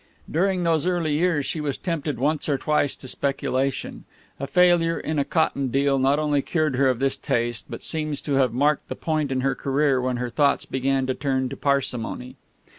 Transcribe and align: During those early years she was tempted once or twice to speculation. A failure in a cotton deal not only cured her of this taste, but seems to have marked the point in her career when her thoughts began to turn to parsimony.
During 0.27 0.63
those 0.63 0.87
early 0.87 1.13
years 1.13 1.45
she 1.45 1.61
was 1.61 1.77
tempted 1.77 2.17
once 2.17 2.49
or 2.49 2.57
twice 2.57 2.95
to 2.95 3.07
speculation. 3.07 4.05
A 4.39 4.47
failure 4.47 4.99
in 4.99 5.19
a 5.19 5.23
cotton 5.23 5.67
deal 5.67 5.99
not 5.99 6.17
only 6.17 6.41
cured 6.41 6.75
her 6.75 6.89
of 6.89 6.97
this 6.97 7.15
taste, 7.17 7.65
but 7.69 7.83
seems 7.83 8.19
to 8.23 8.33
have 8.33 8.51
marked 8.51 8.89
the 8.89 8.95
point 8.95 9.31
in 9.31 9.41
her 9.41 9.53
career 9.53 10.01
when 10.01 10.17
her 10.17 10.31
thoughts 10.31 10.65
began 10.65 11.05
to 11.05 11.13
turn 11.13 11.49
to 11.49 11.55
parsimony. 11.55 12.35